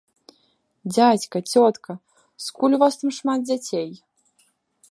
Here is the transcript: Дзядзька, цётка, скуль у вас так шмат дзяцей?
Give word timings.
Дзядзька, 0.93 1.37
цётка, 1.51 1.93
скуль 2.45 2.75
у 2.79 2.79
вас 2.85 2.93
так 3.03 3.11
шмат 3.19 3.39
дзяцей? 3.51 3.91